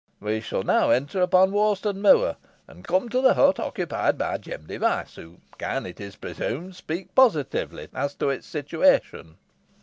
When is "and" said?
2.67-2.83